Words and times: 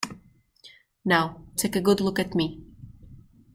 Now, 1.05 1.43
take 1.57 1.75
a 1.75 1.79
good 1.79 2.01
look 2.01 2.17
at 2.17 2.33
me! 2.33 2.59